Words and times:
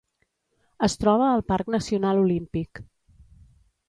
Es 0.87 0.95
troba 1.01 1.27
al 1.33 1.43
Parc 1.51 1.69
Nacional 1.75 2.21
Olímpic. 2.21 2.81